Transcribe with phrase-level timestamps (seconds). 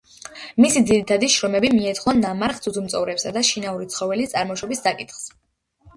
[0.63, 5.33] მისი ძირითადი შრომები მიეძღვნა ნამარხ ძუძუმწოვრებსა და შინაური ცხოველების წარმოშობის საკითხებს.